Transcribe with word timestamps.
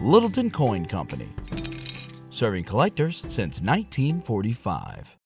Littleton 0.00 0.50
Coin 0.50 0.84
Company. 0.84 1.28
Serving 2.28 2.64
collectors 2.64 3.20
since 3.28 3.62
1945. 3.62 5.16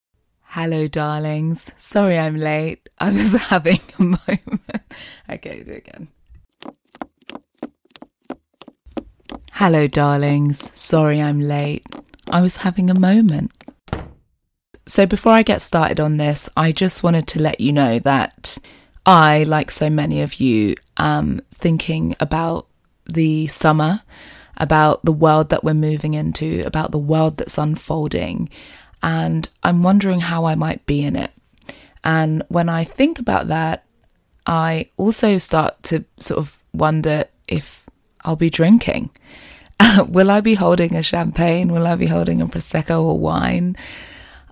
Hello, 0.43 0.87
darlings. 0.87 1.73
Sorry 1.77 2.17
I'm 2.17 2.37
late. 2.37 2.89
I 2.99 3.11
was 3.11 3.33
having 3.51 3.81
a 3.99 4.03
moment. 4.03 4.83
okay, 5.29 5.65
do 5.65 5.73
it 5.73 5.89
again. 5.89 6.09
Hello, 9.53 9.89
darlings. 9.89 10.79
Sorry 10.79 11.21
I'm 11.21 11.41
late. 11.41 11.85
I 12.31 12.41
was 12.41 12.59
having 12.59 12.91
a 12.91 12.99
moment. 12.99 13.51
So, 14.87 15.05
before 15.05 15.33
I 15.33 15.43
get 15.43 15.63
started 15.63 15.99
on 15.99 16.17
this, 16.17 16.49
I 16.57 16.71
just 16.71 17.03
wanted 17.03 17.27
to 17.29 17.43
let 17.43 17.61
you 17.61 17.73
know 17.73 17.99
that 17.99 18.57
I, 19.05 19.43
like 19.45 19.73
so 19.73 19.91
many 19.91 20.23
of 20.23 20.35
you, 20.35 20.77
am 20.97 21.43
thinking 21.53 22.15
about 22.21 22.69
the 23.05 23.49
summer, 23.49 24.03
about 24.61 25.03
the 25.05 25.13
world 25.13 25.49
that 25.49 25.65
we're 25.65 25.75
moving 25.75 26.15
into, 26.15 26.63
about 26.67 26.93
the 26.93 26.99
world 26.99 27.39
that's 27.39 27.59
unfolding, 27.59 28.51
and 29.03 29.49
I'm 29.63 29.83
wondering 29.83 30.21
how 30.21 30.45
I 30.45 30.55
might 30.55 30.85
be 30.85 31.03
in 31.03 31.17
it. 31.17 31.33
And 32.05 32.45
when 32.49 32.69
I 32.69 32.85
think 32.85 33.19
about 33.19 33.49
that, 33.49 33.85
I 34.47 34.91
also 34.99 35.39
start 35.39 35.83
to 35.85 36.05
sort 36.19 36.39
of 36.39 36.59
wonder 36.75 37.25
if 37.49 37.85
I'll 38.23 38.37
be 38.37 38.51
drinking. 38.51 39.11
Will 40.07 40.31
I 40.31 40.43
be 40.43 40.55
holding 40.55 40.95
a 40.95 41.03
champagne? 41.03 41.73
Will 41.73 41.87
I 41.87 41.97
be 41.97 42.07
holding 42.07 42.43
a 42.43 42.47
prosecco 42.47 43.03
or 43.03 43.19
wine? 43.19 43.77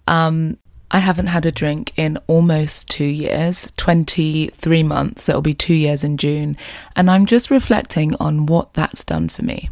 Um, 0.06 0.56
I 0.90 1.00
haven't 1.00 1.26
had 1.26 1.44
a 1.44 1.52
drink 1.52 1.92
in 1.98 2.16
almost 2.26 2.88
two 2.88 3.04
years, 3.04 3.72
23 3.76 4.82
months. 4.84 5.28
It'll 5.28 5.42
be 5.42 5.52
two 5.52 5.74
years 5.74 6.02
in 6.02 6.16
June. 6.16 6.56
And 6.96 7.10
I'm 7.10 7.26
just 7.26 7.50
reflecting 7.50 8.14
on 8.16 8.46
what 8.46 8.72
that's 8.72 9.04
done 9.04 9.28
for 9.28 9.44
me 9.44 9.68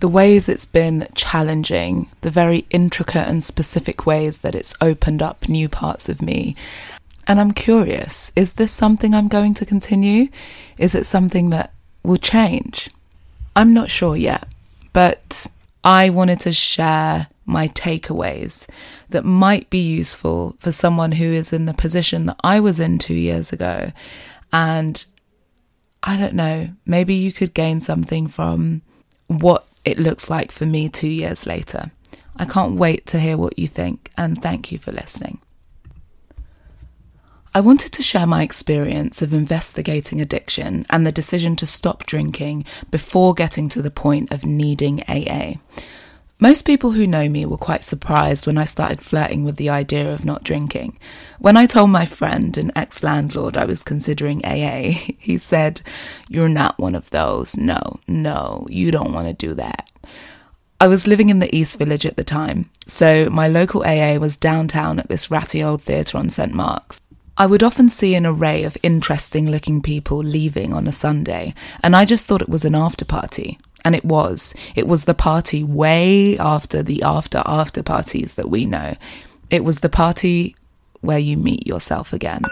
the 0.00 0.08
ways 0.08 0.48
it's 0.48 0.64
been 0.64 1.08
challenging, 1.14 2.08
the 2.20 2.30
very 2.30 2.66
intricate 2.70 3.28
and 3.28 3.42
specific 3.42 4.06
ways 4.06 4.38
that 4.38 4.54
it's 4.54 4.74
opened 4.80 5.22
up 5.22 5.48
new 5.48 5.68
parts 5.68 6.08
of 6.08 6.20
me. 6.20 6.54
And 7.26 7.40
I'm 7.40 7.52
curious 7.52 8.30
is 8.36 8.54
this 8.54 8.72
something 8.72 9.14
I'm 9.14 9.28
going 9.28 9.54
to 9.54 9.66
continue? 9.66 10.28
Is 10.78 10.94
it 10.94 11.06
something 11.06 11.50
that 11.50 11.72
will 12.02 12.18
change? 12.18 12.90
I'm 13.54 13.72
not 13.72 13.90
sure 13.90 14.16
yet, 14.16 14.46
but 14.92 15.46
I 15.82 16.10
wanted 16.10 16.40
to 16.40 16.52
share 16.52 17.28
my 17.46 17.68
takeaways 17.68 18.66
that 19.08 19.24
might 19.24 19.70
be 19.70 19.80
useful 19.80 20.56
for 20.58 20.72
someone 20.72 21.12
who 21.12 21.26
is 21.26 21.52
in 21.52 21.64
the 21.66 21.74
position 21.74 22.26
that 22.26 22.36
I 22.42 22.60
was 22.60 22.80
in 22.80 22.98
two 22.98 23.14
years 23.14 23.52
ago. 23.52 23.92
And 24.52 25.04
I 26.02 26.16
don't 26.16 26.34
know, 26.34 26.70
maybe 26.84 27.14
you 27.14 27.32
could 27.32 27.54
gain 27.54 27.80
something 27.80 28.26
from 28.26 28.82
what 29.28 29.65
it 29.86 29.98
looks 29.98 30.28
like 30.28 30.52
for 30.52 30.66
me 30.66 30.90
two 30.90 31.08
years 31.08 31.46
later. 31.46 31.92
I 32.36 32.44
can't 32.44 32.74
wait 32.74 33.06
to 33.06 33.20
hear 33.20 33.38
what 33.38 33.58
you 33.58 33.68
think, 33.68 34.10
and 34.18 34.42
thank 34.42 34.70
you 34.70 34.78
for 34.78 34.92
listening. 34.92 35.38
I 37.54 37.60
wanted 37.60 37.92
to 37.92 38.02
share 38.02 38.26
my 38.26 38.42
experience 38.42 39.22
of 39.22 39.32
investigating 39.32 40.20
addiction 40.20 40.84
and 40.90 41.06
the 41.06 41.12
decision 41.12 41.56
to 41.56 41.66
stop 41.66 42.04
drinking 42.04 42.66
before 42.90 43.32
getting 43.32 43.70
to 43.70 43.80
the 43.80 43.90
point 43.90 44.30
of 44.30 44.44
needing 44.44 45.02
AA. 45.08 45.54
Most 46.38 46.66
people 46.66 46.90
who 46.90 47.06
know 47.06 47.30
me 47.30 47.46
were 47.46 47.56
quite 47.56 47.82
surprised 47.82 48.46
when 48.46 48.58
I 48.58 48.66
started 48.66 49.00
flirting 49.00 49.42
with 49.42 49.56
the 49.56 49.70
idea 49.70 50.12
of 50.12 50.26
not 50.26 50.44
drinking. 50.44 50.98
When 51.38 51.56
I 51.56 51.64
told 51.64 51.88
my 51.88 52.04
friend, 52.04 52.58
an 52.58 52.72
ex 52.76 53.02
landlord, 53.02 53.56
I 53.56 53.64
was 53.64 53.82
considering 53.82 54.44
AA, 54.44 54.90
he 55.18 55.38
said, 55.38 55.80
You're 56.28 56.50
not 56.50 56.78
one 56.78 56.94
of 56.94 57.08
those. 57.08 57.56
No, 57.56 58.00
no, 58.06 58.66
you 58.68 58.90
don't 58.90 59.14
want 59.14 59.28
to 59.28 59.32
do 59.32 59.54
that. 59.54 59.90
I 60.78 60.88
was 60.88 61.06
living 61.06 61.30
in 61.30 61.38
the 61.38 61.54
East 61.56 61.78
Village 61.78 62.04
at 62.04 62.18
the 62.18 62.24
time, 62.24 62.68
so 62.86 63.30
my 63.30 63.48
local 63.48 63.82
AA 63.82 64.18
was 64.18 64.36
downtown 64.36 64.98
at 64.98 65.08
this 65.08 65.30
ratty 65.30 65.62
old 65.62 65.82
theatre 65.82 66.18
on 66.18 66.28
St. 66.28 66.52
Mark's. 66.52 67.00
I 67.38 67.46
would 67.46 67.62
often 67.62 67.88
see 67.88 68.14
an 68.14 68.26
array 68.26 68.62
of 68.64 68.76
interesting 68.82 69.50
looking 69.50 69.80
people 69.80 70.18
leaving 70.18 70.74
on 70.74 70.86
a 70.86 70.92
Sunday, 70.92 71.54
and 71.82 71.96
I 71.96 72.04
just 72.04 72.26
thought 72.26 72.42
it 72.42 72.48
was 72.50 72.66
an 72.66 72.74
after 72.74 73.06
party. 73.06 73.58
And 73.84 73.94
it 73.94 74.04
was. 74.04 74.54
It 74.74 74.86
was 74.86 75.04
the 75.04 75.14
party 75.14 75.62
way 75.62 76.38
after 76.38 76.82
the 76.82 77.02
after 77.02 77.42
after 77.46 77.82
parties 77.82 78.34
that 78.34 78.50
we 78.50 78.64
know. 78.64 78.96
It 79.50 79.64
was 79.64 79.80
the 79.80 79.88
party 79.88 80.56
where 81.00 81.18
you 81.18 81.36
meet 81.36 81.66
yourself 81.66 82.12
again. 82.12 82.42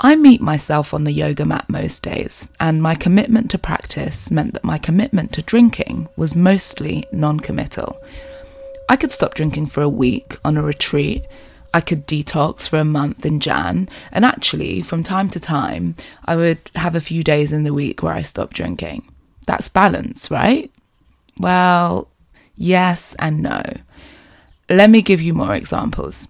I 0.00 0.14
meet 0.14 0.40
myself 0.40 0.94
on 0.94 1.02
the 1.02 1.12
yoga 1.12 1.44
mat 1.44 1.68
most 1.68 2.04
days, 2.04 2.52
and 2.60 2.80
my 2.80 2.94
commitment 2.94 3.50
to 3.50 3.58
practice 3.58 4.30
meant 4.30 4.54
that 4.54 4.62
my 4.62 4.78
commitment 4.78 5.32
to 5.32 5.42
drinking 5.42 6.08
was 6.16 6.36
mostly 6.36 7.04
non 7.10 7.40
committal. 7.40 8.00
I 8.88 8.96
could 8.96 9.10
stop 9.10 9.34
drinking 9.34 9.66
for 9.66 9.82
a 9.82 9.88
week 9.88 10.38
on 10.44 10.56
a 10.56 10.62
retreat 10.62 11.24
I 11.74 11.80
could 11.80 12.06
detox 12.06 12.68
for 12.68 12.78
a 12.78 12.84
month 12.84 13.26
in 13.26 13.40
Jan. 13.40 13.88
And 14.12 14.24
actually, 14.24 14.82
from 14.82 15.02
time 15.02 15.28
to 15.30 15.40
time, 15.40 15.94
I 16.24 16.36
would 16.36 16.58
have 16.74 16.94
a 16.94 17.00
few 17.00 17.22
days 17.22 17.52
in 17.52 17.64
the 17.64 17.74
week 17.74 18.02
where 18.02 18.14
I 18.14 18.22
stopped 18.22 18.54
drinking. 18.54 19.08
That's 19.46 19.68
balance, 19.68 20.30
right? 20.30 20.70
Well, 21.38 22.08
yes 22.56 23.14
and 23.18 23.42
no. 23.42 23.62
Let 24.68 24.90
me 24.90 25.02
give 25.02 25.20
you 25.20 25.32
more 25.32 25.54
examples. 25.54 26.28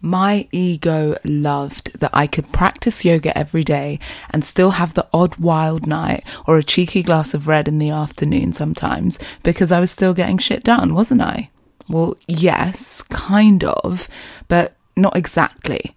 My 0.00 0.48
ego 0.52 1.16
loved 1.24 1.98
that 2.00 2.10
I 2.12 2.26
could 2.26 2.52
practice 2.52 3.06
yoga 3.06 3.36
every 3.36 3.64
day 3.64 3.98
and 4.30 4.44
still 4.44 4.72
have 4.72 4.92
the 4.92 5.08
odd 5.14 5.36
wild 5.36 5.86
night 5.86 6.24
or 6.46 6.58
a 6.58 6.62
cheeky 6.62 7.02
glass 7.02 7.32
of 7.32 7.48
red 7.48 7.68
in 7.68 7.78
the 7.78 7.88
afternoon 7.88 8.52
sometimes 8.52 9.18
because 9.42 9.72
I 9.72 9.80
was 9.80 9.90
still 9.90 10.12
getting 10.12 10.36
shit 10.36 10.62
done, 10.62 10.94
wasn't 10.94 11.22
I? 11.22 11.48
Well, 11.88 12.16
yes, 12.26 13.02
kind 13.02 13.62
of, 13.64 14.08
but 14.48 14.76
not 14.96 15.16
exactly. 15.16 15.94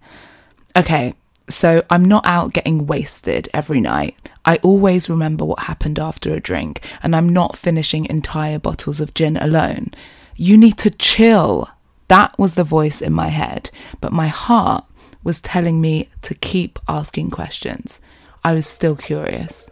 Okay, 0.76 1.14
so 1.48 1.82
I'm 1.88 2.04
not 2.04 2.26
out 2.26 2.52
getting 2.52 2.86
wasted 2.86 3.48
every 3.54 3.80
night. 3.80 4.16
I 4.44 4.56
always 4.62 5.08
remember 5.08 5.44
what 5.44 5.60
happened 5.60 5.98
after 5.98 6.32
a 6.32 6.40
drink, 6.40 6.80
and 7.02 7.16
I'm 7.16 7.28
not 7.28 7.56
finishing 7.56 8.04
entire 8.06 8.58
bottles 8.58 9.00
of 9.00 9.14
gin 9.14 9.36
alone. 9.36 9.92
You 10.36 10.56
need 10.56 10.78
to 10.78 10.90
chill. 10.90 11.68
That 12.08 12.38
was 12.38 12.54
the 12.54 12.64
voice 12.64 13.00
in 13.02 13.12
my 13.12 13.28
head, 13.28 13.70
but 14.00 14.12
my 14.12 14.28
heart 14.28 14.84
was 15.24 15.40
telling 15.40 15.80
me 15.80 16.08
to 16.22 16.34
keep 16.34 16.78
asking 16.86 17.30
questions. 17.30 18.00
I 18.44 18.54
was 18.54 18.66
still 18.66 18.96
curious. 18.96 19.68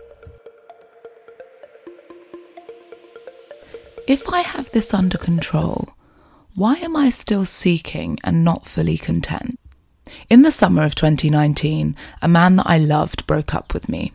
If 4.07 4.29
I 4.29 4.41
have 4.41 4.71
this 4.71 4.95
under 4.95 5.19
control, 5.19 5.89
why 6.57 6.77
am 6.77 6.97
I 6.97 7.11
still 7.11 7.45
seeking 7.45 8.19
and 8.25 8.43
not 8.43 8.67
fully 8.67 8.97
content? 8.97 9.61
In 10.31 10.41
the 10.41 10.51
summer 10.51 10.85
of 10.85 10.95
2019, 10.95 11.95
a 12.23 12.29
man 12.29 12.57
that 12.57 12.67
I 12.67 12.79
loved 12.79 13.27
broke 13.27 13.55
up 13.55 13.75
with 13.75 13.91
me. 13.91 14.15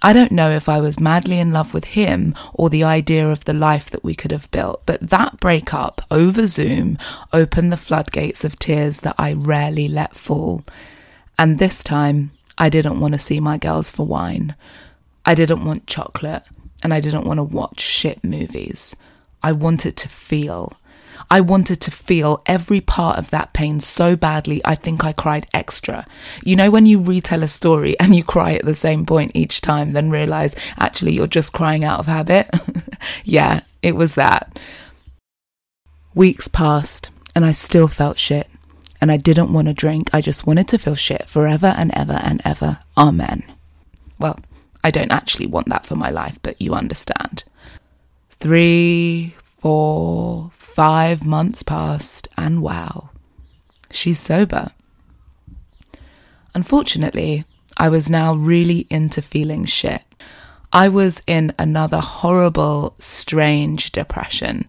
I 0.00 0.12
don't 0.12 0.30
know 0.30 0.50
if 0.50 0.68
I 0.68 0.80
was 0.80 1.00
madly 1.00 1.40
in 1.40 1.52
love 1.52 1.74
with 1.74 1.86
him 1.86 2.36
or 2.54 2.70
the 2.70 2.84
idea 2.84 3.28
of 3.28 3.44
the 3.44 3.52
life 3.52 3.90
that 3.90 4.04
we 4.04 4.14
could 4.14 4.30
have 4.30 4.50
built, 4.52 4.82
but 4.86 5.10
that 5.10 5.40
breakup 5.40 6.00
over 6.12 6.46
Zoom 6.46 6.96
opened 7.32 7.72
the 7.72 7.76
floodgates 7.76 8.44
of 8.44 8.56
tears 8.56 9.00
that 9.00 9.16
I 9.18 9.32
rarely 9.32 9.88
let 9.88 10.14
fall. 10.14 10.62
And 11.36 11.58
this 11.58 11.82
time, 11.82 12.30
I 12.56 12.68
didn't 12.68 13.00
want 13.00 13.14
to 13.14 13.18
see 13.18 13.40
my 13.40 13.58
girls 13.58 13.90
for 13.90 14.06
wine. 14.06 14.54
I 15.26 15.34
didn't 15.34 15.64
want 15.64 15.88
chocolate, 15.88 16.44
and 16.84 16.94
I 16.94 17.00
didn't 17.00 17.26
want 17.26 17.38
to 17.38 17.44
watch 17.44 17.80
shit 17.80 18.22
movies. 18.22 18.94
I 19.42 19.50
wanted 19.50 19.96
to 19.96 20.08
feel. 20.08 20.74
I 21.30 21.40
wanted 21.40 21.80
to 21.82 21.90
feel 21.90 22.42
every 22.46 22.80
part 22.80 23.18
of 23.18 23.30
that 23.30 23.52
pain 23.52 23.80
so 23.80 24.16
badly, 24.16 24.60
I 24.64 24.74
think 24.74 25.04
I 25.04 25.12
cried 25.12 25.46
extra. 25.52 26.06
You 26.44 26.56
know, 26.56 26.70
when 26.70 26.86
you 26.86 27.00
retell 27.00 27.42
a 27.42 27.48
story 27.48 27.98
and 27.98 28.14
you 28.14 28.24
cry 28.24 28.54
at 28.54 28.64
the 28.64 28.74
same 28.74 29.04
point 29.04 29.32
each 29.34 29.60
time, 29.60 29.92
then 29.92 30.10
realize 30.10 30.54
actually 30.78 31.12
you're 31.12 31.26
just 31.26 31.52
crying 31.52 31.84
out 31.84 32.00
of 32.00 32.06
habit? 32.06 32.48
yeah, 33.24 33.60
it 33.82 33.96
was 33.96 34.14
that. 34.14 34.58
Weeks 36.14 36.48
passed 36.48 37.10
and 37.34 37.44
I 37.44 37.52
still 37.52 37.88
felt 37.88 38.18
shit. 38.18 38.48
And 39.00 39.10
I 39.10 39.16
didn't 39.16 39.52
want 39.52 39.66
to 39.66 39.72
drink, 39.72 40.10
I 40.12 40.20
just 40.20 40.46
wanted 40.46 40.68
to 40.68 40.78
feel 40.78 40.94
shit 40.94 41.26
forever 41.28 41.74
and 41.76 41.90
ever 41.94 42.20
and 42.22 42.42
ever. 42.44 42.80
Amen. 42.98 43.44
Well, 44.18 44.38
I 44.84 44.90
don't 44.90 45.12
actually 45.12 45.46
want 45.46 45.68
that 45.70 45.86
for 45.86 45.96
my 45.96 46.10
life, 46.10 46.38
but 46.42 46.60
you 46.60 46.74
understand. 46.74 47.44
Three, 48.30 49.34
four, 49.60 50.50
five 50.80 51.26
months 51.26 51.62
passed, 51.62 52.26
and 52.38 52.62
wow, 52.62 53.10
she's 53.90 54.18
sober. 54.18 54.70
Unfortunately, 56.54 57.44
I 57.76 57.90
was 57.90 58.08
now 58.08 58.32
really 58.32 58.86
into 58.88 59.20
feeling 59.20 59.66
shit. 59.66 60.00
I 60.72 60.88
was 60.88 61.22
in 61.26 61.52
another 61.58 61.98
horrible, 61.98 62.94
strange 62.98 63.92
depression, 63.92 64.66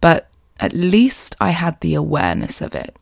but 0.00 0.28
at 0.58 0.72
least 0.72 1.36
I 1.40 1.50
had 1.50 1.80
the 1.80 1.94
awareness 1.94 2.60
of 2.60 2.74
it. 2.74 2.96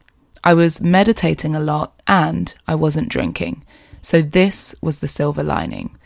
I 0.44 0.52
was 0.52 0.82
meditating 0.82 1.56
a 1.56 1.60
lot 1.60 1.98
and 2.06 2.52
I 2.68 2.74
wasn't 2.74 3.08
drinking. 3.08 3.64
So, 4.02 4.20
this 4.20 4.74
was 4.82 5.00
the 5.00 5.08
silver 5.08 5.42
lining. 5.42 5.96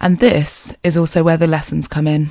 And 0.00 0.20
this 0.20 0.76
is 0.84 0.96
also 0.96 1.24
where 1.24 1.36
the 1.36 1.48
lessons 1.48 1.88
come 1.88 2.06
in. 2.06 2.30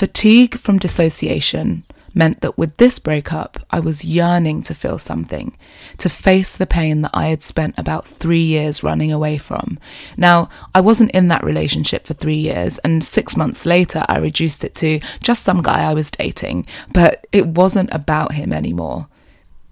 Fatigue 0.00 0.56
from 0.56 0.78
dissociation 0.78 1.84
meant 2.14 2.40
that 2.40 2.56
with 2.56 2.74
this 2.78 2.98
breakup, 2.98 3.58
I 3.70 3.80
was 3.80 4.02
yearning 4.02 4.62
to 4.62 4.74
feel 4.74 4.96
something, 4.98 5.58
to 5.98 6.08
face 6.08 6.56
the 6.56 6.64
pain 6.64 7.02
that 7.02 7.10
I 7.12 7.26
had 7.26 7.42
spent 7.42 7.78
about 7.78 8.06
three 8.06 8.40
years 8.40 8.82
running 8.82 9.12
away 9.12 9.36
from. 9.36 9.78
Now, 10.16 10.48
I 10.74 10.80
wasn't 10.80 11.10
in 11.10 11.28
that 11.28 11.44
relationship 11.44 12.06
for 12.06 12.14
three 12.14 12.38
years, 12.38 12.78
and 12.78 13.04
six 13.04 13.36
months 13.36 13.66
later, 13.66 14.06
I 14.08 14.16
reduced 14.16 14.64
it 14.64 14.74
to 14.76 15.00
just 15.22 15.42
some 15.42 15.60
guy 15.60 15.82
I 15.82 15.92
was 15.92 16.10
dating, 16.10 16.66
but 16.94 17.26
it 17.30 17.48
wasn't 17.48 17.92
about 17.92 18.32
him 18.32 18.54
anymore. 18.54 19.06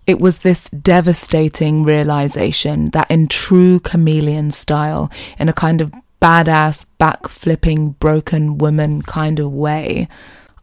It 0.07 0.21
was 0.21 0.43
this 0.43 0.69
devastating 0.69 1.85
realization 1.85 2.91
that, 2.91 3.11
in 3.11 3.29
true 3.29 3.81
chameleon 3.81 4.51
style, 4.51 5.11
in 5.39 5.49
a 5.49 5.55
kind 5.55 5.81
of 5.81 5.95
badass, 6.21 6.87
back-flipping, 6.99 7.91
broken 7.93 8.59
woman 8.59 9.03
kind 9.03 9.39
of 9.39 9.53
way, 9.53 10.09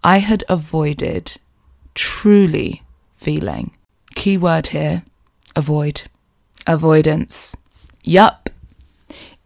I 0.04 0.20
had 0.20 0.44
avoided 0.50 1.38
truly 1.94 2.84
feeling. 3.16 3.72
Keyword 4.16 4.68
here 4.68 5.04
avoid. 5.56 6.04
Avoidance. 6.68 7.56
Yup. 8.04 8.50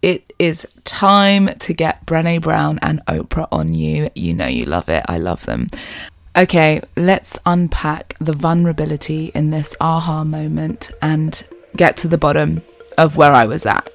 It 0.02 0.34
is 0.40 0.68
time 0.86 1.50
to 1.60 1.74
get 1.74 2.06
Brene 2.06 2.42
Brown 2.42 2.80
and 2.82 3.06
Oprah 3.06 3.48
on 3.52 3.74
you. 3.74 4.10
You 4.16 4.34
know 4.34 4.48
you 4.48 4.66
love 4.66 4.90
it. 4.90 5.04
I 5.08 5.18
love 5.18 5.46
them. 5.46 5.68
Okay, 6.38 6.82
let's 6.96 7.38
unpack 7.46 8.16
the 8.20 8.34
vulnerability 8.34 9.32
in 9.36 9.52
this 9.52 9.76
aha 9.82 10.24
moment 10.24 10.92
and 11.02 11.46
get 11.76 11.98
to 11.98 12.08
the 12.08 12.18
bottom 12.18 12.62
of 12.98 13.18
where 13.18 13.34
I 13.34 13.46
was 13.46 13.66
at. 13.66 13.92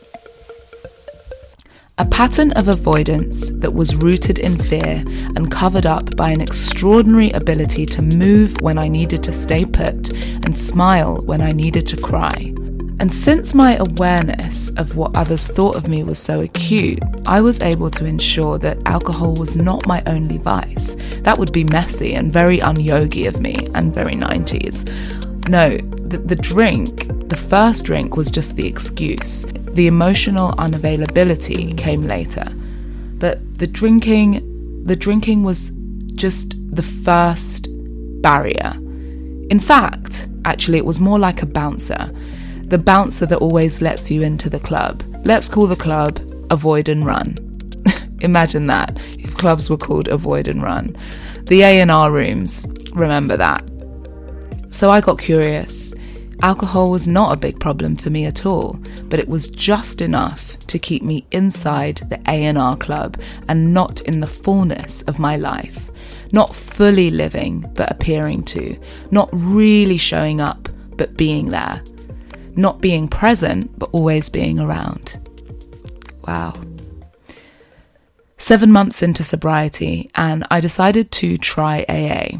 A 1.96 2.04
pattern 2.04 2.50
of 2.52 2.66
avoidance 2.66 3.50
that 3.50 3.72
was 3.72 3.94
rooted 3.94 4.40
in 4.40 4.58
fear 4.58 5.04
and 5.36 5.48
covered 5.48 5.86
up 5.86 6.16
by 6.16 6.30
an 6.30 6.40
extraordinary 6.40 7.30
ability 7.30 7.86
to 7.86 8.02
move 8.02 8.60
when 8.60 8.78
I 8.78 8.88
needed 8.88 9.22
to 9.22 9.32
stay 9.32 9.64
put 9.64 10.10
and 10.12 10.56
smile 10.56 11.22
when 11.22 11.40
I 11.40 11.52
needed 11.52 11.86
to 11.86 11.96
cry. 11.96 12.52
And 12.98 13.12
since 13.12 13.54
my 13.54 13.76
awareness 13.76 14.70
of 14.70 14.96
what 14.96 15.14
others 15.14 15.46
thought 15.46 15.76
of 15.76 15.86
me 15.86 16.02
was 16.02 16.18
so 16.18 16.40
acute, 16.40 17.00
I 17.26 17.40
was 17.40 17.60
able 17.60 17.90
to 17.90 18.04
ensure 18.04 18.58
that 18.58 18.78
alcohol 18.86 19.36
was 19.36 19.54
not 19.54 19.86
my 19.86 20.02
only 20.06 20.38
vice. 20.38 20.96
That 21.20 21.38
would 21.38 21.52
be 21.52 21.62
messy 21.62 22.14
and 22.14 22.32
very 22.32 22.58
unyogi 22.58 23.28
of 23.28 23.40
me 23.40 23.68
and 23.72 23.94
very 23.94 24.16
90s. 24.16 25.48
No, 25.48 25.76
the, 26.08 26.18
the 26.18 26.34
drink, 26.34 27.28
the 27.28 27.36
first 27.36 27.84
drink, 27.84 28.16
was 28.16 28.32
just 28.32 28.56
the 28.56 28.66
excuse. 28.66 29.46
The 29.74 29.88
emotional 29.88 30.52
unavailability 30.52 31.76
came 31.76 32.06
later. 32.06 32.46
But 33.18 33.58
the 33.58 33.66
drinking, 33.66 34.84
the 34.84 34.94
drinking 34.94 35.42
was 35.42 35.72
just 36.14 36.54
the 36.74 36.82
first 36.82 37.68
barrier. 38.22 38.72
In 39.50 39.58
fact, 39.60 40.28
actually, 40.44 40.78
it 40.78 40.84
was 40.84 41.00
more 41.00 41.18
like 41.18 41.42
a 41.42 41.46
bouncer. 41.46 42.10
The 42.64 42.78
bouncer 42.78 43.26
that 43.26 43.38
always 43.38 43.82
lets 43.82 44.10
you 44.10 44.22
into 44.22 44.48
the 44.48 44.60
club. 44.60 45.02
Let's 45.24 45.48
call 45.48 45.66
the 45.66 45.76
club 45.76 46.20
Avoid 46.50 46.88
and 46.88 47.04
Run. 47.04 47.36
Imagine 48.20 48.68
that 48.68 48.98
if 49.18 49.36
clubs 49.36 49.68
were 49.68 49.76
called 49.76 50.08
Avoid 50.08 50.48
and 50.48 50.62
Run. 50.62 50.96
The 51.42 51.62
A&R 51.62 52.10
rooms, 52.10 52.66
remember 52.94 53.36
that. 53.36 53.62
So 54.68 54.90
I 54.90 55.00
got 55.00 55.18
curious 55.18 55.94
Alcohol 56.44 56.90
was 56.90 57.08
not 57.08 57.32
a 57.32 57.38
big 57.40 57.58
problem 57.58 57.96
for 57.96 58.10
me 58.10 58.26
at 58.26 58.44
all, 58.44 58.78
but 59.04 59.18
it 59.18 59.30
was 59.30 59.48
just 59.48 60.02
enough 60.02 60.58
to 60.66 60.78
keep 60.78 61.02
me 61.02 61.26
inside 61.30 62.02
the 62.10 62.20
A&R 62.28 62.76
club 62.76 63.18
and 63.48 63.72
not 63.72 64.02
in 64.02 64.20
the 64.20 64.26
fullness 64.26 65.00
of 65.04 65.18
my 65.18 65.38
life. 65.38 65.90
Not 66.32 66.54
fully 66.54 67.10
living, 67.10 67.64
but 67.74 67.90
appearing 67.90 68.44
to. 68.44 68.78
Not 69.10 69.30
really 69.32 69.96
showing 69.96 70.42
up, 70.42 70.68
but 70.98 71.16
being 71.16 71.48
there. 71.48 71.82
Not 72.54 72.82
being 72.82 73.08
present, 73.08 73.78
but 73.78 73.88
always 73.94 74.28
being 74.28 74.58
around. 74.58 75.18
Wow. 76.28 76.52
Seven 78.36 78.70
months 78.70 79.02
into 79.02 79.24
sobriety, 79.24 80.10
and 80.14 80.46
I 80.50 80.60
decided 80.60 81.10
to 81.12 81.38
try 81.38 81.86
AA. 81.88 82.36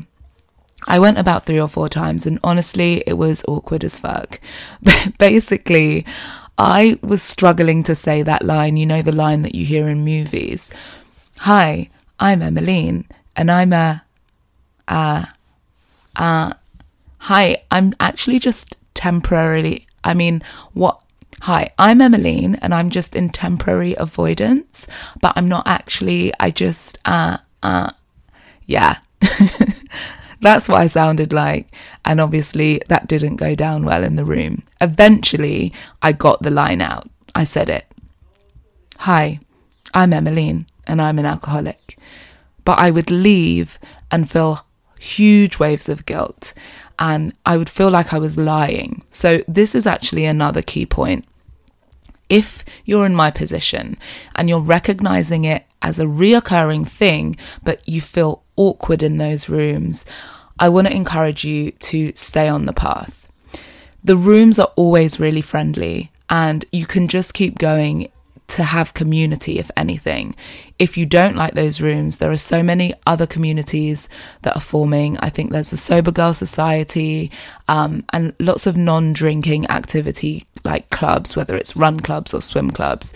I 0.86 0.98
went 0.98 1.18
about 1.18 1.44
three 1.44 1.60
or 1.60 1.68
four 1.68 1.88
times, 1.88 2.26
and 2.26 2.38
honestly, 2.44 3.02
it 3.06 3.14
was 3.14 3.44
awkward 3.48 3.84
as 3.84 3.98
fuck. 3.98 4.40
Basically, 5.18 6.04
I 6.58 6.98
was 7.02 7.22
struggling 7.22 7.82
to 7.84 7.94
say 7.94 8.22
that 8.22 8.44
line, 8.44 8.76
you 8.76 8.86
know, 8.86 9.02
the 9.02 9.12
line 9.12 9.42
that 9.42 9.54
you 9.54 9.64
hear 9.64 9.88
in 9.88 10.04
movies. 10.04 10.70
Hi, 11.38 11.90
I'm 12.20 12.42
Emmeline, 12.42 13.06
and 13.34 13.50
I'm 13.50 13.72
a. 13.72 14.02
Uh, 14.86 15.24
uh, 16.16 16.52
hi, 17.18 17.62
I'm 17.70 17.94
actually 17.98 18.38
just 18.38 18.76
temporarily. 18.94 19.86
I 20.04 20.14
mean, 20.14 20.42
what? 20.74 21.00
Hi, 21.42 21.72
I'm 21.78 22.00
Emmeline, 22.00 22.56
and 22.56 22.74
I'm 22.74 22.90
just 22.90 23.16
in 23.16 23.30
temporary 23.30 23.94
avoidance, 23.98 24.86
but 25.20 25.32
I'm 25.36 25.48
not 25.48 25.66
actually. 25.66 26.32
I 26.38 26.50
just. 26.50 26.98
Uh, 27.04 27.38
uh, 27.62 27.90
yeah. 28.66 28.98
That's 30.44 30.68
what 30.68 30.82
I 30.82 30.88
sounded 30.88 31.32
like. 31.32 31.74
And 32.04 32.20
obviously, 32.20 32.82
that 32.88 33.08
didn't 33.08 33.36
go 33.36 33.54
down 33.54 33.86
well 33.86 34.04
in 34.04 34.16
the 34.16 34.26
room. 34.26 34.62
Eventually, 34.78 35.72
I 36.02 36.12
got 36.12 36.42
the 36.42 36.50
line 36.50 36.82
out. 36.82 37.08
I 37.34 37.44
said 37.44 37.70
it 37.70 37.86
Hi, 38.98 39.40
I'm 39.94 40.12
Emmeline, 40.12 40.66
and 40.86 41.00
I'm 41.00 41.18
an 41.18 41.24
alcoholic. 41.24 41.98
But 42.62 42.78
I 42.78 42.90
would 42.90 43.10
leave 43.10 43.78
and 44.10 44.30
feel 44.30 44.66
huge 44.98 45.58
waves 45.58 45.88
of 45.88 46.04
guilt, 46.04 46.52
and 46.98 47.32
I 47.46 47.56
would 47.56 47.70
feel 47.70 47.90
like 47.90 48.12
I 48.12 48.18
was 48.18 48.36
lying. 48.36 49.02
So, 49.08 49.42
this 49.48 49.74
is 49.74 49.86
actually 49.86 50.26
another 50.26 50.60
key 50.60 50.84
point. 50.84 51.24
If 52.28 52.64
you're 52.84 53.06
in 53.06 53.14
my 53.14 53.30
position 53.30 53.96
and 54.34 54.48
you're 54.48 54.60
recognizing 54.60 55.44
it 55.44 55.66
as 55.82 55.98
a 55.98 56.04
reoccurring 56.04 56.88
thing, 56.88 57.36
but 57.62 57.86
you 57.88 58.00
feel 58.00 58.42
awkward 58.56 59.02
in 59.02 59.18
those 59.18 59.48
rooms, 59.48 60.06
I 60.58 60.68
want 60.68 60.86
to 60.86 60.94
encourage 60.94 61.44
you 61.44 61.72
to 61.72 62.12
stay 62.14 62.48
on 62.48 62.64
the 62.64 62.72
path. 62.72 63.28
The 64.02 64.16
rooms 64.16 64.58
are 64.58 64.72
always 64.76 65.18
really 65.18 65.40
friendly, 65.40 66.10
and 66.30 66.64
you 66.72 66.86
can 66.86 67.08
just 67.08 67.34
keep 67.34 67.58
going 67.58 68.10
to 68.46 68.62
have 68.62 68.94
community, 68.94 69.58
if 69.58 69.70
anything. 69.76 70.36
If 70.78 70.96
you 70.96 71.06
don't 71.06 71.36
like 71.36 71.54
those 71.54 71.80
rooms, 71.80 72.18
there 72.18 72.30
are 72.30 72.36
so 72.36 72.62
many 72.62 72.94
other 73.06 73.26
communities 73.26 74.08
that 74.42 74.56
are 74.56 74.60
forming. 74.60 75.18
I 75.18 75.30
think 75.30 75.50
there's 75.50 75.72
a 75.72 75.76
Sober 75.76 76.10
Girl 76.10 76.34
Society 76.34 77.30
um, 77.68 78.04
and 78.12 78.34
lots 78.38 78.66
of 78.66 78.76
non 78.76 79.12
drinking 79.12 79.70
activity 79.70 80.46
like 80.64 80.90
clubs, 80.90 81.36
whether 81.36 81.56
it's 81.56 81.76
run 81.76 82.00
clubs 82.00 82.34
or 82.34 82.42
swim 82.42 82.70
clubs. 82.70 83.14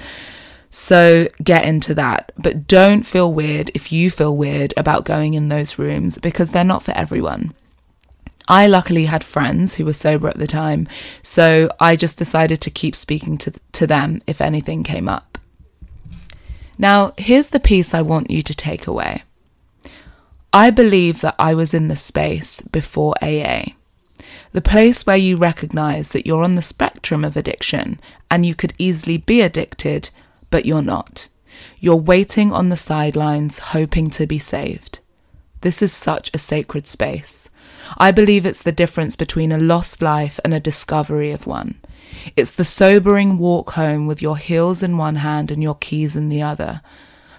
So 0.71 1.29
get 1.43 1.65
into 1.65 1.95
that. 1.95 2.33
But 2.39 2.67
don't 2.67 3.05
feel 3.05 3.33
weird 3.33 3.71
if 3.75 3.93
you 3.93 4.11
feel 4.11 4.37
weird 4.37 4.75
about 4.77 5.05
going 5.05 5.35
in 5.35 5.49
those 5.49 5.79
rooms 5.79 6.19
because 6.19 6.53
they're 6.53 6.65
not 6.65 6.83
for 6.83 6.93
everyone. 6.93 7.55
I 8.49 8.67
luckily 8.67 9.05
had 9.05 9.23
friends 9.23 9.75
who 9.75 9.85
were 9.85 9.93
sober 9.93 10.27
at 10.27 10.39
the 10.39 10.47
time, 10.47 10.89
so 11.23 11.71
I 11.79 11.97
just 11.97 12.17
decided 12.17 12.63
to 12.63 12.71
keep 12.71 12.97
speaking 12.97 13.37
to, 13.39 13.53
to 13.73 13.87
them 13.87 14.23
if 14.27 14.41
anything 14.41 14.83
came 14.83 15.09
up. 15.09 15.39
Now, 16.79 17.13
here's 17.19 17.49
the 17.49 17.61
piece 17.61 17.93
I 17.93 18.03
want 18.03 18.31
you 18.31 18.43
to 18.43 18.55
take 18.55 18.87
away. 18.87 19.23
I 20.53 20.71
believe 20.71 21.21
that 21.21 21.35
I 21.39 21.53
was 21.53 21.75
in 21.75 21.89
the 21.89 21.97
space 21.97 22.63
before 22.63 23.15
AA. 23.21 23.73
The 24.53 24.63
place 24.63 25.05
where 25.07 25.17
you 25.17 25.37
recognize 25.37 26.11
that 26.13 26.27
you're 26.27 26.43
on 26.43 26.53
the 26.53 26.63
spectrum 26.63 27.25
of 27.25 27.37
addiction 27.37 28.01
and 28.31 28.47
you 28.47 28.55
could 28.55 28.73
easily 28.79 29.19
be 29.19 29.43
addicted, 29.43 30.09
but 30.51 30.65
you're 30.65 30.81
not. 30.81 31.29
You're 31.81 31.97
waiting 31.97 32.51
on 32.53 32.71
the 32.71 32.77
sidelines, 32.77 33.59
hoping 33.59 34.09
to 34.11 34.27
be 34.27 34.39
saved. 34.39 35.01
This 35.61 35.83
is 35.83 35.93
such 35.93 36.31
a 36.33 36.39
sacred 36.39 36.87
space. 36.87 37.51
I 37.97 38.13
believe 38.13 38.45
it's 38.45 38.63
the 38.63 38.73
difference 38.73 39.17
between 39.17 39.53
a 39.53 39.59
lost 39.59 40.03
life 40.03 40.39
and 40.45 40.53
a 40.53 40.61
discovery 40.61 41.31
of 41.31 41.47
one. 41.47 41.81
It's 42.37 42.53
the 42.53 42.65
sobering 42.65 43.39
walk 43.39 43.73
home 43.73 44.07
with 44.07 44.21
your 44.21 44.37
heels 44.37 44.83
in 44.83 44.97
one 44.97 45.17
hand 45.17 45.51
and 45.51 45.63
your 45.63 45.77
keys 45.77 46.17
in 46.17 46.29
the 46.29 46.43
other. 46.43 46.83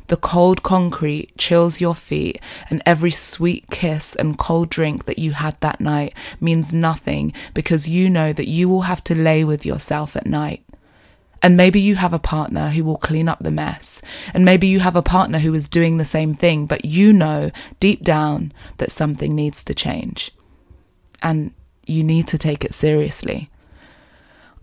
The 0.08 0.18
cold 0.18 0.64
concrete 0.64 1.38
chills 1.38 1.80
your 1.80 1.94
feet, 1.94 2.42
and 2.70 2.82
every 2.84 3.12
sweet 3.12 3.68
kiss 3.70 4.16
and 4.16 4.40
cold 4.40 4.70
drink 4.70 5.06
that 5.06 5.20
you 5.20 5.34
had 5.34 5.60
that 5.62 5.80
night 5.80 6.16
means 6.42 6.74
nothing 6.74 7.32
because 7.54 7.88
you 7.88 8.10
know 8.10 8.34
that 8.34 8.48
you 8.48 8.68
will 8.68 8.82
have 8.82 9.04
to 9.04 9.16
lay 9.16 9.44
with 9.44 9.68
yourself 9.68 10.16
at 10.16 10.26
night. 10.26 10.64
And 11.44 11.56
maybe 11.56 11.80
you 11.80 11.96
have 11.96 12.12
a 12.12 12.20
partner 12.20 12.70
who 12.70 12.84
will 12.84 12.98
clean 12.98 13.30
up 13.30 13.40
the 13.40 13.52
mess. 13.52 14.02
And 14.34 14.44
maybe 14.44 14.66
you 14.68 14.80
have 14.80 14.96
a 14.96 15.04
partner 15.04 15.40
who 15.40 15.54
is 15.54 15.70
doing 15.70 15.98
the 15.98 16.06
same 16.06 16.34
thing, 16.34 16.66
but 16.66 16.86
you 16.86 17.14
know 17.14 17.52
deep 17.80 18.04
down 18.04 18.52
that 18.78 18.92
something 18.92 19.36
needs 19.36 19.64
to 19.66 19.76
change. 19.76 20.32
And 21.22 21.52
you 21.86 22.04
need 22.04 22.28
to 22.30 22.38
take 22.38 22.64
it 22.64 22.74
seriously. 22.74 23.50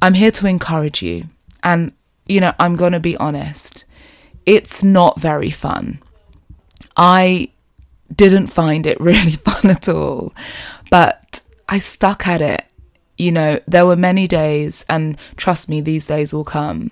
I'm 0.00 0.14
here 0.14 0.30
to 0.32 0.46
encourage 0.46 1.02
you. 1.02 1.24
And, 1.62 1.92
you 2.26 2.40
know, 2.40 2.52
I'm 2.58 2.76
going 2.76 2.92
to 2.92 3.00
be 3.00 3.16
honest. 3.16 3.84
It's 4.44 4.84
not 4.84 5.20
very 5.20 5.50
fun. 5.50 6.00
I 6.96 7.50
didn't 8.14 8.48
find 8.48 8.86
it 8.86 9.00
really 9.00 9.32
fun 9.32 9.70
at 9.70 9.88
all, 9.88 10.34
but 10.90 11.42
I 11.68 11.78
stuck 11.78 12.26
at 12.26 12.40
it 12.40 12.66
you 13.18 13.32
know, 13.32 13.60
there 13.66 13.86
were 13.86 13.96
many 13.96 14.26
days, 14.26 14.84
and 14.88 15.16
trust 15.36 15.68
me, 15.68 15.80
these 15.80 16.06
days 16.06 16.32
will 16.32 16.44
come. 16.44 16.90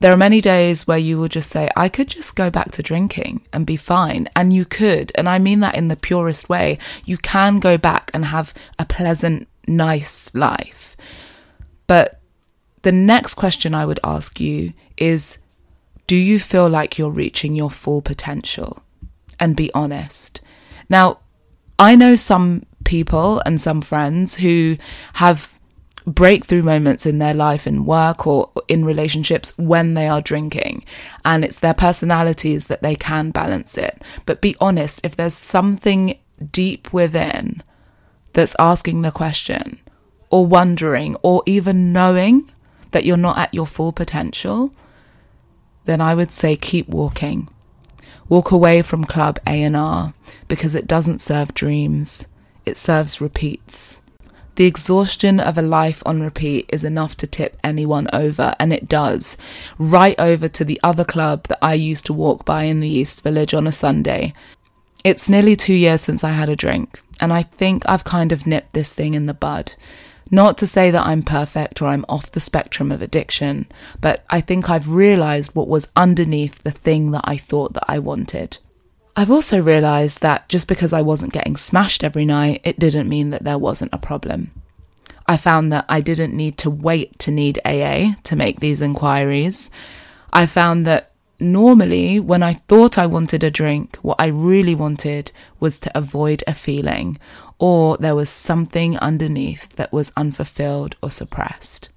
There 0.00 0.12
are 0.12 0.16
many 0.16 0.40
days 0.40 0.86
where 0.86 0.98
you 0.98 1.18
will 1.18 1.28
just 1.28 1.50
say, 1.50 1.68
I 1.76 1.88
could 1.88 2.08
just 2.08 2.36
go 2.36 2.50
back 2.50 2.70
to 2.72 2.82
drinking 2.82 3.46
and 3.52 3.66
be 3.66 3.76
fine. 3.76 4.28
And 4.36 4.52
you 4.52 4.64
could. 4.64 5.10
And 5.16 5.28
I 5.28 5.38
mean 5.38 5.60
that 5.60 5.74
in 5.74 5.88
the 5.88 5.96
purest 5.96 6.48
way. 6.48 6.78
You 7.04 7.18
can 7.18 7.58
go 7.58 7.76
back 7.76 8.10
and 8.14 8.26
have 8.26 8.54
a 8.78 8.84
pleasant, 8.84 9.48
nice 9.66 10.32
life. 10.34 10.96
But 11.88 12.20
the 12.82 12.92
next 12.92 13.34
question 13.34 13.74
I 13.74 13.86
would 13.86 14.00
ask 14.04 14.38
you 14.38 14.72
is 14.96 15.38
Do 16.06 16.16
you 16.16 16.38
feel 16.38 16.68
like 16.68 16.96
you're 16.96 17.10
reaching 17.10 17.56
your 17.56 17.70
full 17.70 18.00
potential? 18.00 18.82
And 19.40 19.56
be 19.56 19.72
honest. 19.74 20.40
Now, 20.88 21.20
I 21.78 21.96
know 21.96 22.14
some 22.14 22.66
people 22.84 23.40
and 23.44 23.60
some 23.60 23.80
friends 23.80 24.36
who 24.36 24.78
have 25.14 25.57
breakthrough 26.08 26.62
moments 26.62 27.06
in 27.06 27.18
their 27.18 27.34
life 27.34 27.66
in 27.66 27.84
work 27.84 28.26
or 28.26 28.50
in 28.66 28.84
relationships 28.84 29.56
when 29.58 29.94
they 29.94 30.08
are 30.08 30.20
drinking. 30.20 30.84
And 31.24 31.44
it's 31.44 31.60
their 31.60 31.74
personalities 31.74 32.66
that 32.66 32.82
they 32.82 32.94
can 32.94 33.30
balance 33.30 33.76
it. 33.76 34.02
But 34.26 34.40
be 34.40 34.56
honest 34.60 35.00
if 35.04 35.16
there's 35.16 35.34
something 35.34 36.18
deep 36.52 36.92
within 36.92 37.62
that's 38.32 38.56
asking 38.58 39.02
the 39.02 39.10
question 39.10 39.80
or 40.30 40.46
wondering 40.46 41.16
or 41.22 41.42
even 41.46 41.92
knowing 41.92 42.50
that 42.92 43.04
you're 43.04 43.16
not 43.16 43.38
at 43.38 43.52
your 43.52 43.66
full 43.66 43.92
potential 43.92 44.72
then 45.84 46.00
i 46.00 46.14
would 46.14 46.30
say 46.30 46.54
keep 46.54 46.86
walking. 46.88 47.48
Walk 48.28 48.50
away 48.50 48.82
from 48.82 49.04
club 49.04 49.38
a&r 49.46 50.12
because 50.48 50.74
it 50.74 50.86
doesn't 50.86 51.20
serve 51.20 51.54
dreams. 51.54 52.26
It 52.66 52.76
serves 52.76 53.22
repeats. 53.22 54.02
The 54.58 54.66
exhaustion 54.66 55.38
of 55.38 55.56
a 55.56 55.62
life 55.62 56.02
on 56.04 56.20
repeat 56.20 56.68
is 56.70 56.82
enough 56.82 57.16
to 57.18 57.28
tip 57.28 57.56
anyone 57.62 58.08
over, 58.12 58.56
and 58.58 58.72
it 58.72 58.88
does. 58.88 59.36
Right 59.78 60.18
over 60.18 60.48
to 60.48 60.64
the 60.64 60.80
other 60.82 61.04
club 61.04 61.44
that 61.44 61.60
I 61.62 61.74
used 61.74 62.06
to 62.06 62.12
walk 62.12 62.44
by 62.44 62.64
in 62.64 62.80
the 62.80 62.88
East 62.88 63.22
Village 63.22 63.54
on 63.54 63.68
a 63.68 63.72
Sunday. 63.72 64.32
It's 65.04 65.28
nearly 65.28 65.54
two 65.54 65.74
years 65.74 66.00
since 66.00 66.24
I 66.24 66.30
had 66.30 66.48
a 66.48 66.56
drink, 66.56 67.00
and 67.20 67.32
I 67.32 67.44
think 67.44 67.88
I've 67.88 68.02
kind 68.02 68.32
of 68.32 68.48
nipped 68.48 68.72
this 68.72 68.92
thing 68.92 69.14
in 69.14 69.26
the 69.26 69.32
bud. 69.32 69.74
Not 70.28 70.58
to 70.58 70.66
say 70.66 70.90
that 70.90 71.06
I'm 71.06 71.22
perfect 71.22 71.80
or 71.80 71.86
I'm 71.86 72.04
off 72.08 72.32
the 72.32 72.40
spectrum 72.40 72.90
of 72.90 73.00
addiction, 73.00 73.68
but 74.00 74.24
I 74.28 74.40
think 74.40 74.68
I've 74.68 74.90
realized 74.90 75.54
what 75.54 75.68
was 75.68 75.92
underneath 75.94 76.64
the 76.64 76.72
thing 76.72 77.12
that 77.12 77.22
I 77.22 77.36
thought 77.36 77.74
that 77.74 77.84
I 77.86 78.00
wanted. 78.00 78.58
I've 79.18 79.32
also 79.32 79.60
realised 79.60 80.20
that 80.20 80.48
just 80.48 80.68
because 80.68 80.92
I 80.92 81.02
wasn't 81.02 81.32
getting 81.32 81.56
smashed 81.56 82.04
every 82.04 82.24
night, 82.24 82.60
it 82.62 82.78
didn't 82.78 83.08
mean 83.08 83.30
that 83.30 83.42
there 83.42 83.58
wasn't 83.58 83.92
a 83.92 83.98
problem. 83.98 84.52
I 85.26 85.36
found 85.36 85.72
that 85.72 85.86
I 85.88 86.00
didn't 86.00 86.36
need 86.36 86.56
to 86.58 86.70
wait 86.70 87.18
to 87.18 87.32
need 87.32 87.58
AA 87.64 88.12
to 88.22 88.36
make 88.36 88.60
these 88.60 88.80
inquiries. 88.80 89.72
I 90.32 90.46
found 90.46 90.86
that 90.86 91.10
normally, 91.40 92.20
when 92.20 92.44
I 92.44 92.54
thought 92.68 92.96
I 92.96 93.06
wanted 93.06 93.42
a 93.42 93.50
drink, 93.50 93.96
what 94.02 94.20
I 94.20 94.26
really 94.26 94.76
wanted 94.76 95.32
was 95.58 95.80
to 95.80 95.98
avoid 95.98 96.44
a 96.46 96.54
feeling, 96.54 97.18
or 97.58 97.96
there 97.96 98.14
was 98.14 98.30
something 98.30 98.96
underneath 98.98 99.68
that 99.70 99.92
was 99.92 100.12
unfulfilled 100.16 100.94
or 101.02 101.10
suppressed. 101.10 101.88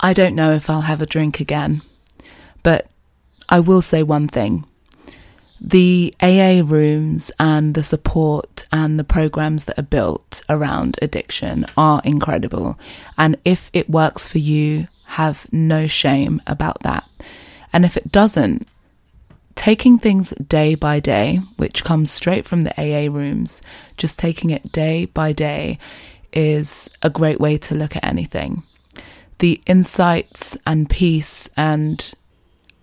I 0.00 0.12
don't 0.12 0.34
know 0.34 0.50
if 0.54 0.68
I'll 0.68 0.90
have 0.90 1.00
a 1.00 1.06
drink 1.06 1.38
again, 1.38 1.82
but 2.64 2.90
I 3.48 3.60
will 3.60 3.80
say 3.80 4.02
one 4.02 4.26
thing 4.26 4.64
the 5.64 6.12
AA 6.20 6.60
rooms 6.64 7.30
and 7.38 7.74
the 7.74 7.84
support 7.84 8.66
and 8.72 8.98
the 8.98 9.04
programs 9.04 9.64
that 9.66 9.78
are 9.78 9.82
built 9.82 10.42
around 10.48 10.98
addiction 11.00 11.64
are 11.76 12.02
incredible. 12.04 12.78
And 13.16 13.36
if 13.44 13.70
it 13.72 13.88
works 13.88 14.26
for 14.26 14.38
you, 14.38 14.88
have 15.04 15.46
no 15.52 15.86
shame 15.86 16.42
about 16.48 16.80
that. 16.80 17.08
And 17.72 17.84
if 17.84 17.96
it 17.96 18.10
doesn't, 18.10 18.66
taking 19.54 19.98
things 19.98 20.30
day 20.30 20.74
by 20.74 20.98
day, 20.98 21.36
which 21.56 21.84
comes 21.84 22.10
straight 22.10 22.44
from 22.44 22.62
the 22.62 22.74
AA 22.76 23.12
rooms, 23.12 23.62
just 23.96 24.18
taking 24.18 24.50
it 24.50 24.72
day 24.72 25.04
by 25.04 25.32
day 25.32 25.78
is 26.32 26.90
a 27.02 27.10
great 27.10 27.38
way 27.38 27.56
to 27.58 27.74
look 27.76 27.94
at 27.94 28.04
anything. 28.04 28.64
The 29.38 29.62
insights 29.66 30.58
and 30.66 30.90
peace 30.90 31.48
and 31.56 32.12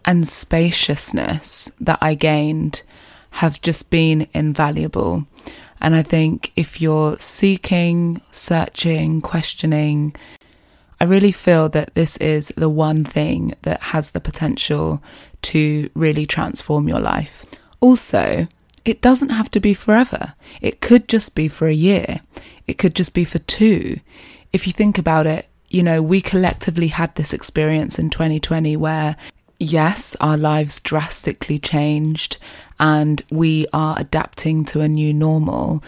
and 0.10 0.28
spaciousness 0.28 1.72
that 1.80 2.00
I 2.02 2.16
gained 2.16 2.82
have 3.30 3.62
just 3.62 3.92
been 3.92 4.28
invaluable. 4.34 5.28
And 5.80 5.94
I 5.94 6.02
think 6.02 6.52
if 6.56 6.82
you're 6.82 7.20
seeking, 7.20 8.20
searching, 8.32 9.22
questioning, 9.22 10.16
I 11.00 11.04
really 11.04 11.32
feel 11.32 11.70
that 11.70 11.94
this 11.94 12.18
is 12.18 12.48
the 12.58 12.70
one 12.70 13.04
thing 13.04 13.54
that 13.62 13.84
has 13.94 14.10
the 14.10 14.20
potential 14.20 15.04
to 15.44 15.92
really 15.94 16.26
transform 16.26 16.88
your 16.88 17.00
life. 17.00 17.46
Also, 17.80 18.48
it 18.86 19.04
doesn't 19.04 19.30
have 19.30 19.52
to 19.52 19.60
be 19.60 19.76
forever. 19.76 20.34
It 20.60 20.82
could 20.82 21.08
just 21.08 21.36
be 21.36 21.48
for 21.48 21.68
a 21.68 21.84
year. 21.90 22.22
It 22.66 22.80
could 22.80 22.96
just 22.96 23.14
be 23.14 23.26
for 23.26 23.38
two. 23.38 24.00
If 24.52 24.66
you 24.66 24.74
think 24.74 24.98
about 24.98 25.28
it, 25.28 25.48
you 25.70 25.84
know, 25.84 26.02
we 26.02 26.20
collectively 26.20 26.88
had 26.88 27.14
this 27.14 27.32
experience 27.32 28.00
in 28.00 28.10
2020 28.10 28.76
where 28.76 29.16
yes, 29.60 30.16
our 30.22 30.38
lives 30.38 30.80
drastically 30.80 31.60
changed 31.60 32.38
and 32.80 33.22
we 33.30 33.68
are 33.74 34.00
adapting 34.00 34.64
to 34.66 34.82
a 34.82 34.88
new 34.88 35.14
normal. 35.14 35.84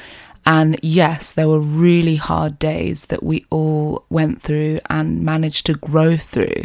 And 0.46 0.80
yes, 0.82 1.32
there 1.32 1.48
were 1.48 1.60
really 1.60 2.16
hard 2.16 2.60
days 2.60 3.06
that 3.08 3.24
we 3.24 3.46
all 3.50 4.06
went 4.10 4.42
through 4.42 4.80
and 4.90 5.24
managed 5.24 5.66
to 5.68 5.74
grow 5.74 6.18
through. 6.18 6.64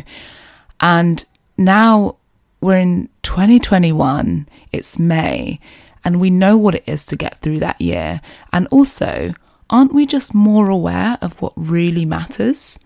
And 0.80 1.24
now 1.56 2.16
we're 2.60 2.78
in 2.78 3.08
2021, 3.22 4.48
it's 4.72 4.98
May, 4.98 5.60
and 6.04 6.20
we 6.20 6.30
know 6.30 6.56
what 6.56 6.74
it 6.74 6.84
is 6.86 7.04
to 7.06 7.16
get 7.16 7.38
through 7.38 7.60
that 7.60 7.80
year. 7.80 8.20
And 8.52 8.66
also, 8.70 9.34
aren't 9.68 9.94
we 9.94 10.06
just 10.06 10.34
more 10.34 10.68
aware 10.68 11.18
of 11.20 11.40
what 11.42 11.52
really 11.56 12.04
matters? 12.04 12.78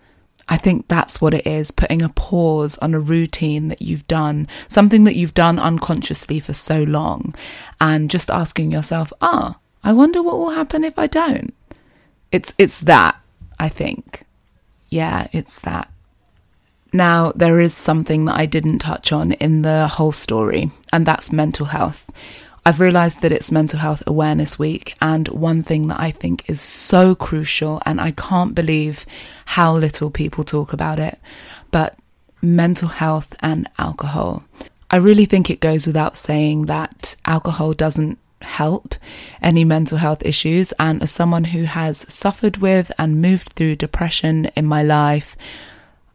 I 0.51 0.57
think 0.57 0.89
that's 0.89 1.21
what 1.21 1.33
it 1.33 1.47
is 1.47 1.71
putting 1.71 2.01
a 2.01 2.09
pause 2.09 2.77
on 2.79 2.93
a 2.93 2.99
routine 2.99 3.69
that 3.69 3.81
you've 3.81 4.05
done, 4.07 4.49
something 4.67 5.05
that 5.05 5.15
you've 5.15 5.33
done 5.33 5.57
unconsciously 5.57 6.41
for 6.41 6.51
so 6.51 6.83
long, 6.83 7.33
and 7.79 8.11
just 8.11 8.29
asking 8.29 8.69
yourself, 8.69 9.13
ah, 9.21 9.55
I 9.81 9.93
wonder 9.93 10.21
what 10.21 10.37
will 10.37 10.49
happen 10.49 10.83
if 10.83 10.99
I 10.99 11.07
don't. 11.07 11.53
It's 12.33 12.53
it's 12.57 12.81
that, 12.81 13.15
I 13.59 13.69
think. 13.69 14.25
Yeah, 14.89 15.27
it's 15.31 15.57
that. 15.61 15.89
Now, 16.91 17.31
there 17.33 17.61
is 17.61 17.73
something 17.73 18.25
that 18.25 18.35
I 18.35 18.45
didn't 18.45 18.79
touch 18.79 19.13
on 19.13 19.31
in 19.31 19.61
the 19.61 19.87
whole 19.87 20.11
story, 20.11 20.69
and 20.91 21.05
that's 21.05 21.31
mental 21.31 21.67
health. 21.67 22.11
I've 22.63 22.79
realized 22.79 23.23
that 23.23 23.31
it's 23.31 23.51
Mental 23.51 23.79
Health 23.79 24.03
Awareness 24.05 24.59
Week, 24.59 24.93
and 25.01 25.27
one 25.29 25.63
thing 25.63 25.87
that 25.87 25.99
I 25.99 26.11
think 26.11 26.47
is 26.47 26.61
so 26.61 27.15
crucial, 27.15 27.81
and 27.87 27.99
I 27.99 28.11
can't 28.11 28.53
believe 28.53 29.07
how 29.45 29.75
little 29.75 30.11
people 30.11 30.43
talk 30.43 30.71
about 30.71 30.99
it, 30.99 31.19
but 31.71 31.97
mental 32.39 32.89
health 32.89 33.35
and 33.39 33.67
alcohol. 33.79 34.43
I 34.91 34.97
really 34.97 35.25
think 35.25 35.49
it 35.49 35.59
goes 35.59 35.87
without 35.87 36.15
saying 36.15 36.67
that 36.67 37.15
alcohol 37.25 37.73
doesn't 37.73 38.19
help 38.41 38.95
any 39.41 39.63
mental 39.63 39.97
health 39.97 40.23
issues. 40.25 40.71
And 40.73 41.01
as 41.01 41.11
someone 41.11 41.45
who 41.45 41.63
has 41.63 41.99
suffered 42.13 42.57
with 42.57 42.91
and 42.97 43.21
moved 43.21 43.49
through 43.49 43.77
depression 43.77 44.47
in 44.55 44.65
my 44.65 44.83
life, 44.83 45.35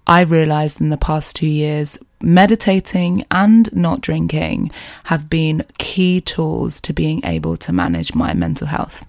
I 0.06 0.20
realized 0.20 0.80
in 0.80 0.90
the 0.90 0.96
past 0.96 1.34
two 1.34 1.48
years, 1.48 1.98
meditating 2.20 3.26
and 3.30 3.74
not 3.74 4.02
drinking 4.02 4.70
have 5.04 5.28
been 5.28 5.64
key 5.78 6.20
tools 6.20 6.80
to 6.82 6.92
being 6.92 7.24
able 7.24 7.56
to 7.58 7.72
manage 7.72 8.14
my 8.14 8.32
mental 8.32 8.68
health. 8.68 9.04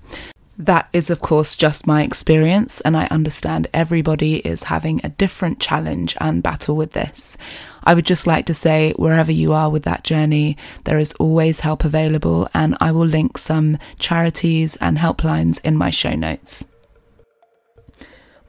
That 0.57 0.89
is, 0.91 1.11
of 1.11 1.21
course, 1.21 1.55
just 1.55 1.85
my 1.85 2.01
experience, 2.01 2.81
and 2.81 2.97
I 2.97 3.05
understand 3.11 3.67
everybody 3.75 4.37
is 4.37 4.63
having 4.63 4.99
a 5.03 5.09
different 5.09 5.59
challenge 5.59 6.17
and 6.19 6.41
battle 6.41 6.75
with 6.75 6.93
this. 6.93 7.37
I 7.83 7.93
would 7.93 8.05
just 8.05 8.25
like 8.25 8.47
to 8.47 8.55
say, 8.55 8.93
wherever 8.93 9.31
you 9.31 9.53
are 9.53 9.69
with 9.69 9.83
that 9.83 10.03
journey, 10.03 10.57
there 10.85 10.97
is 10.97 11.13
always 11.13 11.59
help 11.59 11.85
available, 11.85 12.49
and 12.55 12.75
I 12.81 12.91
will 12.91 13.05
link 13.05 13.37
some 13.37 13.77
charities 13.99 14.77
and 14.77 14.97
helplines 14.97 15.63
in 15.63 15.77
my 15.77 15.91
show 15.91 16.15
notes. 16.15 16.65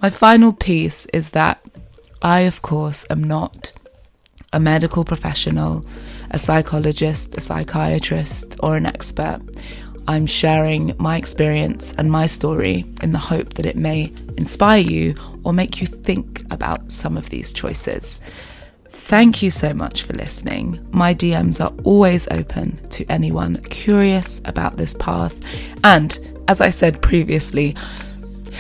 My 0.00 0.08
final 0.08 0.54
piece 0.54 1.04
is 1.06 1.30
that 1.30 1.60
I, 2.22 2.40
of 2.40 2.62
course, 2.62 3.06
am 3.10 3.22
not 3.22 3.72
a 4.52 4.60
medical 4.60 5.04
professional, 5.04 5.84
a 6.30 6.38
psychologist, 6.38 7.36
a 7.36 7.40
psychiatrist, 7.40 8.56
or 8.60 8.76
an 8.76 8.86
expert. 8.86 9.40
I'm 10.08 10.26
sharing 10.26 10.94
my 10.98 11.16
experience 11.16 11.92
and 11.98 12.10
my 12.10 12.26
story 12.26 12.84
in 13.02 13.10
the 13.12 13.18
hope 13.18 13.54
that 13.54 13.66
it 13.66 13.76
may 13.76 14.12
inspire 14.36 14.80
you 14.80 15.14
or 15.44 15.52
make 15.52 15.80
you 15.80 15.86
think 15.86 16.44
about 16.50 16.90
some 16.90 17.16
of 17.16 17.28
these 17.28 17.52
choices. 17.52 18.20
Thank 18.88 19.42
you 19.42 19.50
so 19.50 19.74
much 19.74 20.02
for 20.02 20.14
listening. 20.14 20.86
My 20.90 21.14
DMs 21.14 21.62
are 21.62 21.74
always 21.84 22.26
open 22.28 22.80
to 22.90 23.04
anyone 23.06 23.56
curious 23.64 24.40
about 24.44 24.76
this 24.76 24.94
path. 24.94 25.38
And 25.84 26.18
as 26.48 26.60
I 26.60 26.70
said 26.70 27.02
previously, 27.02 27.76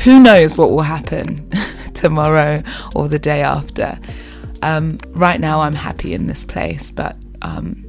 who 0.04 0.20
knows 0.20 0.56
what 0.56 0.70
will 0.70 0.82
happen 0.82 1.50
tomorrow 1.98 2.62
or 2.94 3.08
the 3.08 3.18
day 3.18 3.42
after. 3.42 3.98
Um, 4.62 4.98
right 5.10 5.40
now, 5.40 5.60
I'm 5.60 5.74
happy 5.74 6.14
in 6.14 6.26
this 6.26 6.44
place, 6.44 6.90
but 6.90 7.16
um, 7.42 7.84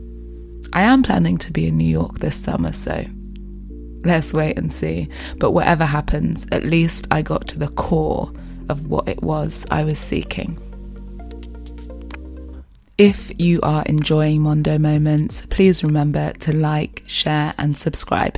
I 0.73 0.81
am 0.81 1.03
planning 1.03 1.37
to 1.39 1.51
be 1.51 1.67
in 1.67 1.77
New 1.77 1.87
York 1.87 2.19
this 2.19 2.35
summer, 2.35 2.73
so 2.73 3.05
let's 4.03 4.33
wait 4.33 4.57
and 4.57 4.71
see. 4.71 5.09
But 5.37 5.51
whatever 5.51 5.85
happens, 5.85 6.47
at 6.51 6.63
least 6.63 7.07
I 7.11 7.21
got 7.21 7.47
to 7.49 7.59
the 7.59 7.69
core 7.69 8.31
of 8.69 8.87
what 8.87 9.07
it 9.07 9.23
was 9.23 9.65
I 9.71 9.83
was 9.83 9.99
seeking. 9.99 10.59
If 12.97 13.31
you 13.39 13.61
are 13.61 13.83
enjoying 13.85 14.41
Mondo 14.41 14.77
Moments, 14.77 15.45
please 15.45 15.83
remember 15.83 16.33
to 16.33 16.53
like, 16.53 17.03
share, 17.07 17.53
and 17.57 17.77
subscribe. 17.77 18.37